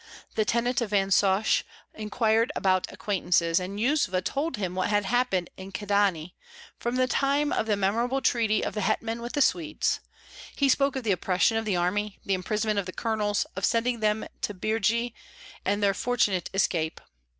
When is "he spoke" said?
10.55-10.95